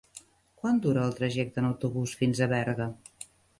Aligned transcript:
Quant 0.63 0.79
dura 0.85 1.03
el 1.09 1.13
trajecte 1.19 1.63
en 1.63 1.69
autobús 1.69 2.17
fins 2.25 2.43
a 2.47 2.51
Berga? 2.57 2.91